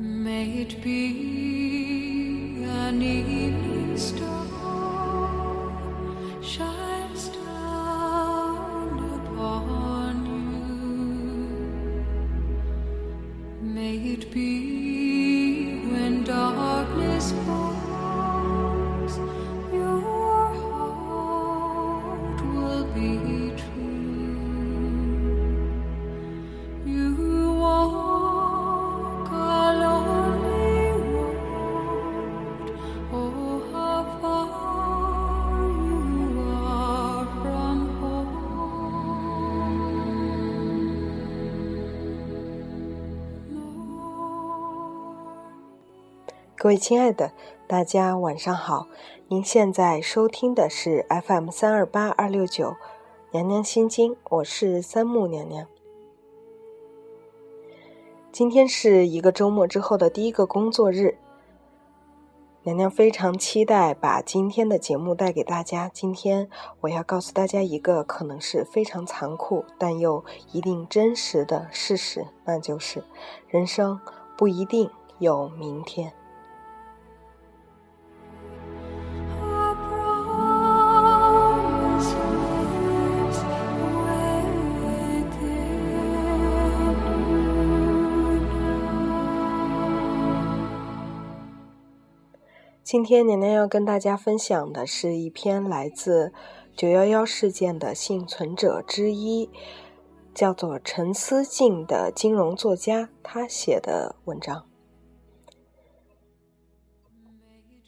[0.00, 4.39] May it be an evening star
[46.62, 47.32] 各位亲爱的，
[47.66, 48.86] 大家晚上好。
[49.28, 52.76] 您现在收听的是 FM 三二八二六九，
[53.30, 55.66] 娘娘心经，我是三木娘娘。
[58.30, 61.16] 今天是一个周末之后的第一个工作日，
[62.64, 65.88] 娘娘非常期待把今天的节目带给大家。
[65.88, 66.50] 今天
[66.82, 73.02] 我要告诉大家一个可能是非常残酷，但又一定真实的事实，那就是
[73.48, 73.98] 人生
[74.36, 76.12] 不一定有明天。
[92.90, 96.32] 今天娘娘要跟大家分享的是一篇来自
[96.74, 99.48] 九幺幺事件的幸存者之一，
[100.34, 104.66] 叫做陈思静的金融作家，他写的文章。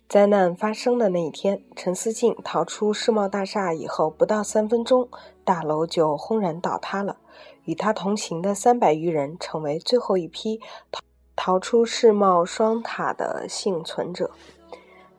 [0.09, 5.09] 灾难发生的那一天，陈思静逃出世贸大厦以后，不到三分钟，
[5.43, 7.17] 大楼就轰然倒塌了。
[7.65, 10.61] 与他同行的三百余人成为最后一批
[10.93, 11.01] 逃
[11.35, 14.31] 逃出世贸双塔的幸存者。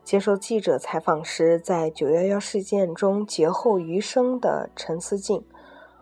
[0.03, 5.43] 接受记者采访时，在九幺幺事件中劫后余生的陈思静，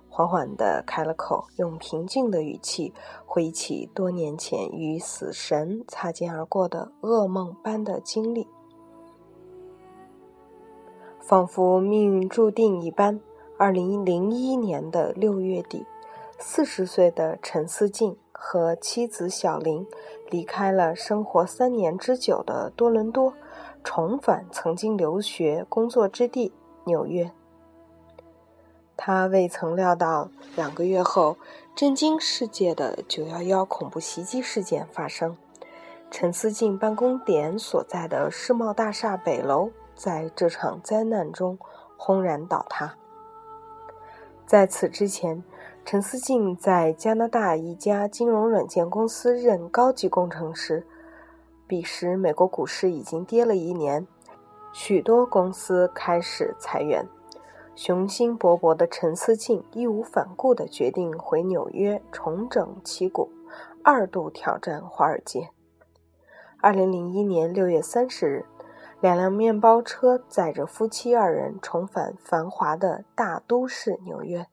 [0.09, 2.93] 缓缓地开了口，用平静的语气
[3.25, 8.47] 回忆起多年前与死神擦肩而过的噩梦般的经历。
[11.19, 13.21] 仿佛命运注定一般，
[13.57, 15.85] 二零零一年的六月底，
[16.39, 19.85] 四十岁的陈思静和妻子小林
[20.31, 23.33] 离开了生活三年之久的多伦多，
[23.83, 26.53] 重返曾经留学工作之地
[26.85, 27.31] 纽约。
[28.95, 31.37] 他未曾料到，两个月后，
[31.75, 35.35] 震惊世界的九幺幺恐怖袭击事件发生。
[36.11, 41.57] 陈思静办公点所在的世贸大厦北楼，在这场灾难中
[41.97, 42.95] 轰然倒塌。
[44.45, 45.43] 在此之前，
[45.83, 50.85] 陈思静在加拿大一家金融软件公司任高级工程师。
[51.71, 54.05] 彼时，美国股市已经跌了一年，
[54.73, 57.07] 许多公司开始裁员。
[57.75, 63.31] 雄心勃勃的陈思静义无反顾地决定回纽约重整旗鼓，
[63.85, 65.51] 二度挑战华尔街。
[66.59, 68.45] 二零零一年六月三十日，
[68.99, 74.45] 两辆面包车载着夫妻二人重返繁华的大都市纽约，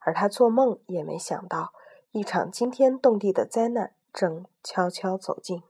[0.00, 1.72] 而他做梦也没想到，
[2.10, 5.62] 一场惊天动地的灾难正悄悄走近。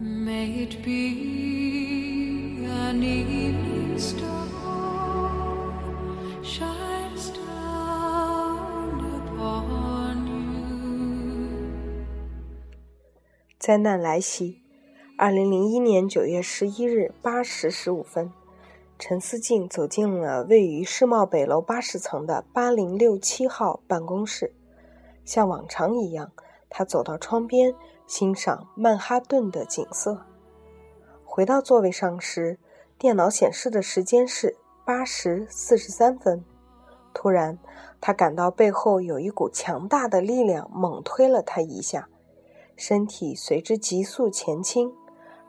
[0.00, 4.46] May it be an evening star
[6.40, 12.06] shines down upon you.
[13.58, 14.62] 灾难来袭。
[15.16, 18.30] 二零零一年九月十一日八时十五分，
[19.00, 24.54] 陈思静走进了位于世贸北楼八十层的八零六七号办公室。
[25.24, 26.30] 像往常一样，
[26.70, 27.74] 他走到窗边，
[28.08, 30.24] 欣赏曼哈顿的景色。
[31.24, 32.58] 回到座位上时，
[32.98, 36.42] 电脑显示的时间是八时四十三分。
[37.12, 37.58] 突然，
[38.00, 42.08] 他感到背后有一股强大的力量猛推了他一下，
[42.76, 44.90] 身体随之急速前倾，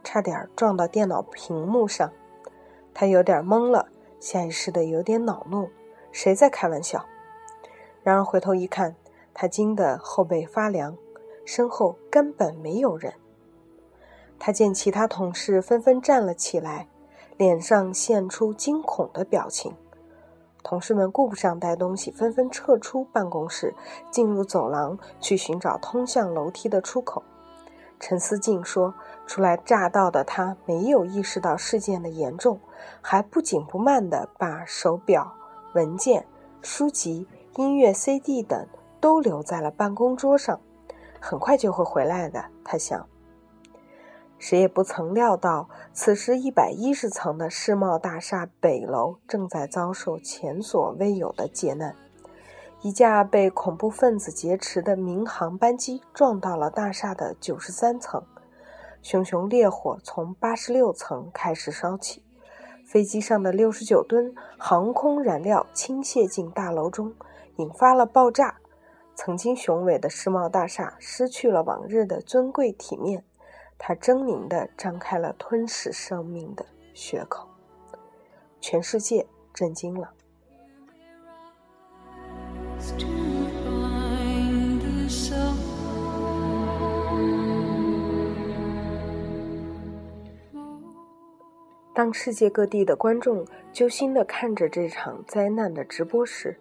[0.03, 2.11] 差点撞到电脑屏幕上。
[2.93, 3.87] 他有点懵了，
[4.19, 5.69] 下意识的有点恼怒：
[6.11, 7.05] 谁在开玩笑？
[8.03, 8.97] 然而回头一看，
[9.33, 10.97] 他惊得后背发凉，
[11.51, 13.11] 身后根本没有人。
[14.37, 16.87] 他见其他同事纷纷站了起来，
[17.37, 19.73] 脸上现出惊恐的表情。
[20.61, 23.73] 同事们顾不上带东西，纷纷撤出办公室，
[24.11, 27.23] 进入走廊去寻找通向楼梯的出口。
[27.99, 28.93] 陈思静说
[29.25, 32.59] ：“初来乍到的他没有意识到事件的严重，
[33.01, 35.33] 还不紧不慢地把手表、
[35.73, 36.27] 文件、
[36.61, 38.67] 书籍、音乐 CD 等
[39.01, 40.61] 都留在了办公桌上，
[41.19, 42.45] 很快就会回来的。
[42.63, 43.07] 他想。
[44.37, 51.93] 谁也不曾料到，此时一百一十层的世贸大厦北楼正在遭受前所未有的劫难。
[52.81, 58.23] 一架被恐怖分子劫持的民航班机撞到了大厦的九十三层，
[59.01, 62.23] 熊熊烈火从八十六层开始烧起，
[62.87, 67.13] 飞机上的六十九吨航空燃料倾泻进大楼中，
[67.57, 68.59] 引发了爆炸。
[69.21, 73.21] 曾经雄伟的世贸大厦失去了往日的尊贵体面。
[73.77, 77.45] 它狰狞地张开了吞噬生命的血口，
[78.61, 80.13] 全世界震惊了。
[91.93, 96.57] 当世界各地的观众揪心地看着这场灾难的直播时，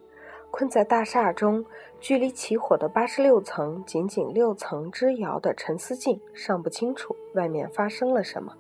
[0.59, 1.65] 困在大厦中，
[2.01, 8.53] 距离起火的八十六层仅仅六层之遥的陈思静尚不清楚外面发生了什么。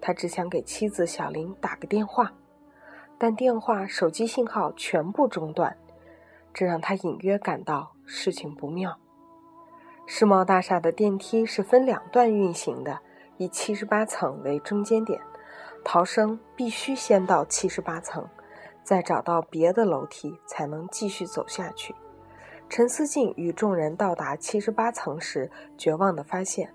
[0.00, 2.32] 他只想给妻子小林打个电话，
[3.18, 5.76] 但电话、手机信号全部中断，
[6.52, 8.96] 这让他隐约感到事情不妙。
[10.06, 13.00] 世贸大厦的电梯是分两段运行的，
[13.38, 15.20] 以七十八层为中间点，
[15.82, 18.24] 逃生必须先到七十八层。
[18.84, 21.94] 再找到别的楼梯，才能继续走下去。
[22.68, 26.72] 陈思静与众人到达七十八层时，绝望地发现，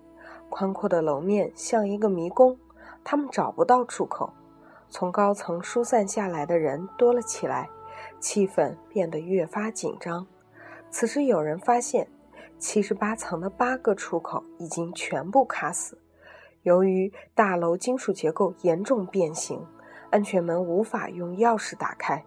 [0.50, 2.58] 宽阔的楼面像一个迷宫，
[3.04, 4.34] 他们找不到出口。
[4.90, 7.70] 从高层疏散下来的人多了起来，
[8.20, 10.26] 气氛变得越发紧张。
[10.90, 12.08] 此时，有人发现，
[12.58, 16.00] 七十八层的八个出口已经全部卡死，
[16.64, 19.64] 由于大楼金属结构严重变形。
[20.12, 22.26] 安全门无法用钥匙打开，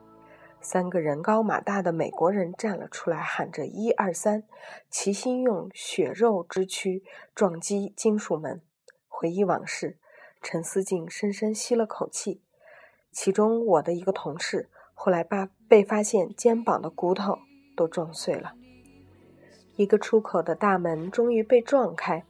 [0.61, 4.44] 三个人高马大的美国人站了出来，喊着“一二三”，
[4.88, 7.02] 齐心用血肉之躯
[7.34, 8.62] 撞击金属门。
[9.08, 9.99] 回忆往事，
[10.40, 12.40] 陈思静深深吸了口气。
[13.11, 17.38] 其中我的一个同事后来把被发现肩膀的骨头
[17.76, 18.55] 都撞碎了。
[19.76, 22.25] 一个出口的大门终于被撞开，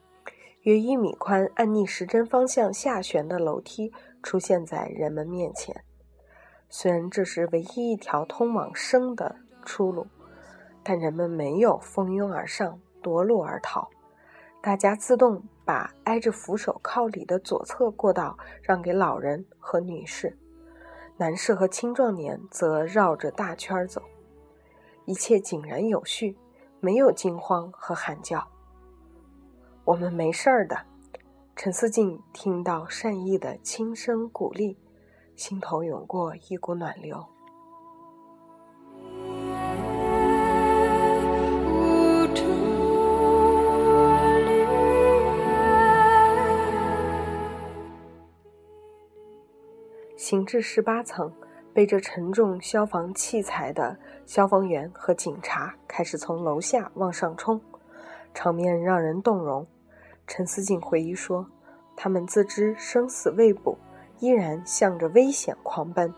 [0.62, 3.93] 约一米宽、按逆时针方向下旋的楼梯。
[4.22, 5.84] 出现在人们面前。
[6.69, 10.06] 虽然这是唯一一条通往生的出路，
[10.82, 13.90] 但人们没有蜂拥而上夺路而逃，
[14.62, 20.38] 大家自动把挨着扶手靠里的左侧过道让给老人和女士，
[21.16, 24.02] 男士和青壮年则绕着大圈走。
[25.04, 26.38] 一切井然有序，
[26.80, 28.48] 没有惊慌和喊叫。
[29.84, 30.91] 我们没事儿的。
[31.54, 34.76] 陈思静听到善意的轻声鼓励，
[35.37, 37.25] 心头涌过一股暖流。
[50.16, 51.32] 行至十八层，
[51.72, 53.96] 背着沉重消防器材的
[54.26, 57.60] 消防员和警察开始从楼下往上冲，
[58.34, 59.64] 场面让人动容。
[60.26, 61.46] 陈思静回忆说
[61.96, 63.76] ：“他们自知生死未卜，
[64.19, 66.12] 依然向着危险狂奔。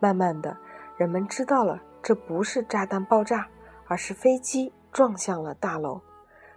[0.00, 0.56] 慢慢的，
[0.96, 3.48] 人们知道了，这不是炸弹爆炸，
[3.86, 6.00] 而是飞机撞向了大楼。”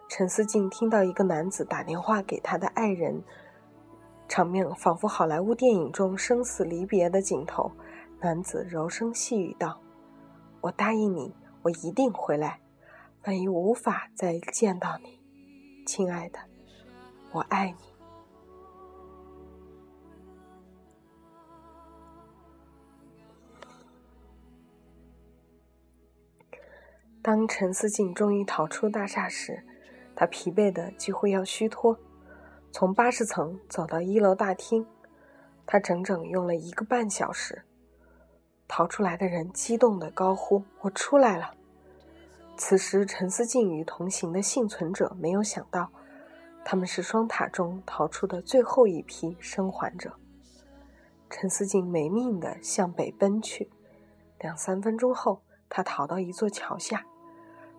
[0.07, 3.23] 陈思静听到一个男子打电话给他的爱人，
[4.27, 7.71] 场面仿佛好莱坞电影中生死离别的镜头。
[8.21, 9.79] 男子柔声细语道
[10.61, 12.59] ：“我答应你，我一定回来。
[13.25, 15.19] 万一无法再见到你，
[15.85, 16.39] 亲爱的。”
[17.35, 17.77] 我爱你。
[27.21, 29.65] 当陈思静终于逃出大厦时，
[30.15, 31.99] 他疲惫的几乎要虚脱。
[32.71, 34.87] 从八十层走到一楼大厅，
[35.65, 37.63] 他整整用了一个半小时。
[38.65, 41.53] 逃出来的人激动的高呼：“我出来了！”
[42.55, 45.91] 此时，陈思静与同行的幸存者没有想到。
[46.67, 50.11] 他们是双塔中逃出的最后一批生还者。
[51.29, 53.69] 陈思静没命地向北奔去。
[54.39, 57.05] 两三分钟后，他逃到一座桥下，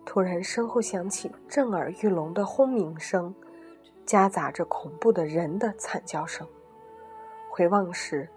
[0.05, 3.35] 突然身后响起震耳欲聋的轰鸣声，
[4.05, 6.47] 夹杂着恐怖的人的惨叫声。
[7.51, 8.29] 回望时，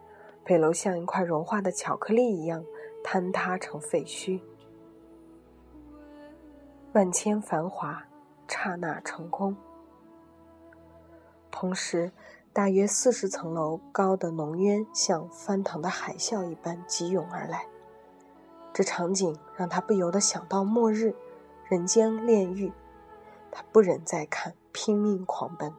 [0.42, 2.64] 北楼像一块融化的巧克力一样
[3.04, 4.40] 坍塌成废墟，
[6.92, 8.04] 万千繁华
[8.49, 9.57] 刹那成空。
[11.61, 12.11] 同时，
[12.55, 17.67] 大约四十层楼高的浓烟像翻腾的海啸一般急涌而来。
[18.73, 21.14] 这场景让他不由得想到末日，
[21.69, 22.73] 人间炼狱，
[23.50, 25.71] 他不忍再看，拼命狂奔。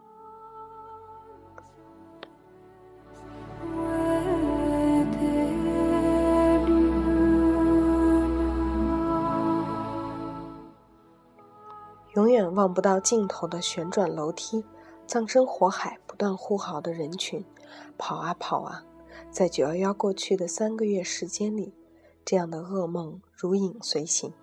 [12.13, 14.63] 永远望不到尽头的旋转楼梯，
[15.11, 17.43] 葬身火海，不断呼号的人群，
[17.97, 18.85] 跑啊跑啊，
[19.29, 21.75] 在九幺幺过去的三个月时间里，
[22.23, 24.33] 这样的噩梦如影随形。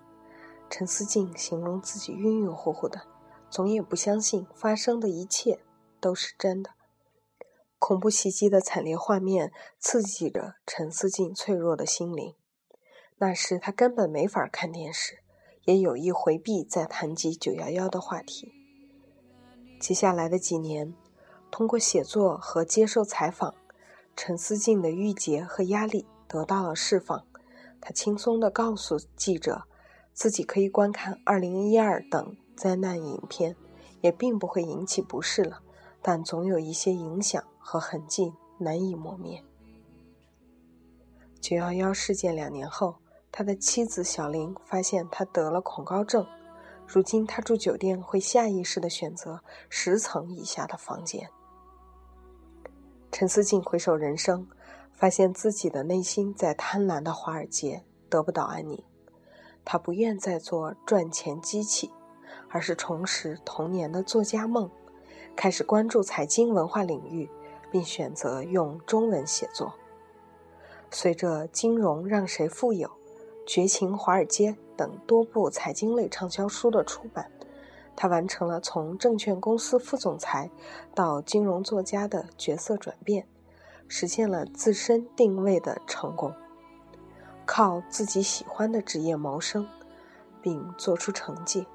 [0.69, 3.01] 陈思静形容自己晕晕乎乎的，
[3.49, 5.59] 总也不相信发生的一切
[5.99, 6.69] 都是真的。
[7.79, 12.35] 恐怖袭击的惨烈画面刺激着陈思静脆弱的心灵，
[13.17, 15.23] 那时他根本没法看电视。
[15.63, 18.58] 也有意回避再谈及九幺幺的话题。
[19.79, 20.93] 接下来的几年，
[21.49, 23.55] 通过写作和接受采访，
[24.15, 27.25] 陈思静的郁结和压力得到了释放。
[27.79, 29.63] 他轻松地告诉记者，
[30.13, 33.55] 自己可以观看《二零一二》等灾难影片，
[34.01, 35.61] 也并不会引起不适了，
[36.01, 39.43] 但总有一些影响和痕迹难以磨灭。
[41.39, 42.95] 九幺幺事件两年后。
[43.31, 46.25] 他的妻子小林发现他得了恐高症，
[46.91, 51.29] 如今他住酒店会下意识地选择十层以下的房间。
[53.11, 54.47] 陈思静回首人生，
[54.91, 58.83] 发现自己的内心在贪婪的华尔街得不到安宁。
[59.63, 61.91] 他不愿再做赚钱机器，
[62.49, 64.67] 而是重拾童年的作家梦，
[65.35, 67.29] 开始关注财经文化领域，
[67.71, 69.75] 并选择用中文写作。
[70.89, 72.87] 随着《金融让谁富有》。
[73.49, 77.31] 《绝情华尔街》等多部财经类畅销书的出版，
[77.95, 80.51] 他完成了从证券公司副总裁
[80.93, 83.27] 到金融作家的角色转变，
[83.87, 86.31] 实现了自身定位的成功，
[87.43, 89.67] 靠自己喜欢的职业谋生，
[90.43, 91.65] 并做出成绩。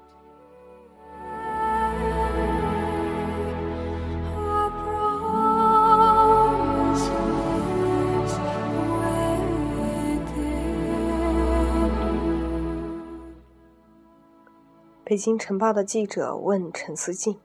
[15.15, 17.39] 北京晨报的记者问陈思静：“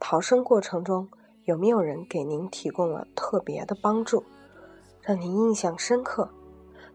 [0.00, 1.06] 逃生过程中
[1.44, 4.24] 有没有人给您提供了特别的帮助，
[5.02, 6.30] 让您印象深刻？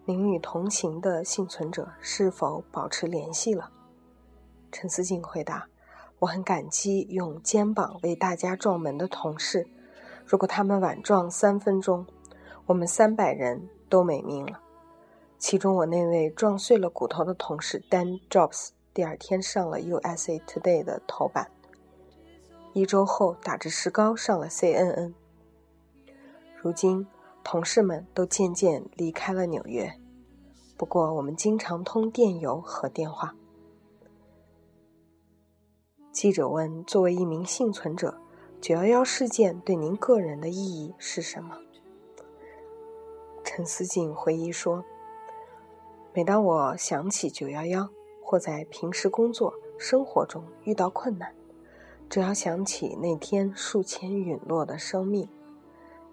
[0.04, 3.70] 您与同行的幸存者是否保持联系了？”
[4.74, 5.68] 陈思静回答
[6.18, 9.68] ：“我很感激用肩膀为大家撞门的同事，
[10.26, 12.04] 如果他们晚撞三分钟，
[12.66, 14.60] 我们三百人都没命了。
[15.38, 21.52] 其中我那位撞碎了骨头的同事 Dan Jobs。”第二天上了 USA Today 的头版，
[22.72, 25.14] 一周后打着石膏上了 CNN。
[26.56, 27.06] 如今，
[27.44, 30.00] 同事们都渐渐离开了纽约，
[30.78, 33.36] 不过我们经常通电邮和电话。
[36.14, 38.18] 记者问：“作为一名幸存者，
[38.62, 41.60] 九幺幺事件对您个人的意义是什么？”
[43.44, 44.86] 陈思静回忆说
[46.16, 47.90] ：“每当我想起九幺幺。”
[48.28, 51.32] 或在平时工作生活中遇到困难，
[52.10, 55.30] 只要想起那天数千陨落的生命，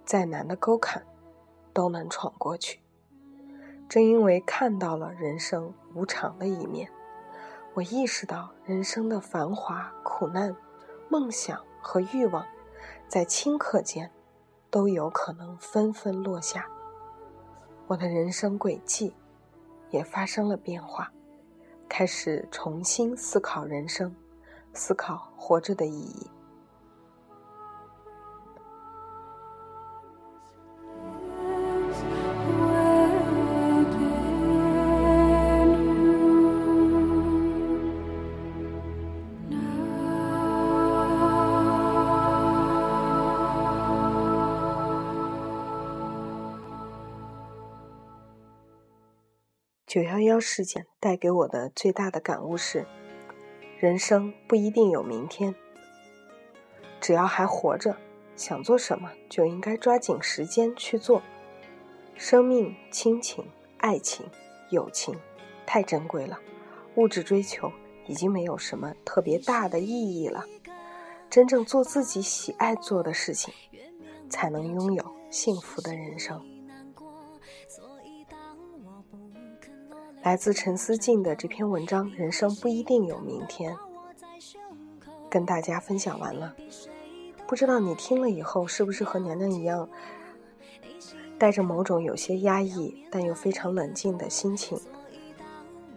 [0.05, 1.03] 再难的沟坎
[1.73, 2.81] 都能闯过去。
[3.89, 6.91] 正因为看到了人生无常的一面，
[7.73, 10.55] 我意识到人生的繁华、苦难、
[11.09, 12.47] 梦想和欲望，
[13.09, 14.11] 在顷刻间
[14.71, 16.69] 都有可能纷纷落下。
[17.87, 19.15] 我的人生轨迹
[19.89, 21.11] 也发生了变化。
[21.95, 24.17] 开始重新思考人生，
[24.73, 26.27] 思考活着的意义。
[50.23, 52.87] 幺幺事件带给我的最大的感悟是：
[53.79, 55.55] 人生不一定有明天。
[57.01, 57.97] 只要还活着，
[58.37, 61.23] 想做什么就应该抓紧时间去做。
[62.15, 63.45] 生命、亲情、
[63.79, 64.25] 爱情、
[64.71, 65.19] 友情，
[65.67, 66.39] 太珍贵了。
[66.95, 67.73] 物质追求
[68.07, 70.47] 已经没有什么特别大的意义了。
[71.29, 73.53] 真正做自己喜爱做的事情，
[74.31, 76.41] 才能拥有幸福的人生。
[80.23, 83.77] 来自陈思静的这篇文章人生不一定有明天
[85.29, 86.55] 跟大家分享完了。
[87.47, 89.89] 不知道你听了以后是不是和娘娘一样
[91.39, 94.79] 带着某种有些压抑但又非常冷静的心情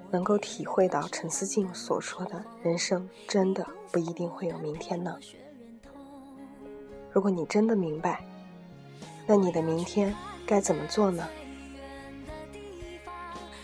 [0.09, 5.15] 能够体会到陈思静所说的人生真的不一定会有明天呢？
[7.11, 8.25] 如果你真的明白
[9.27, 10.15] 那你的明天
[10.47, 11.27] 该怎么做呢？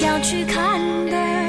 [0.00, 1.39] 要去看的。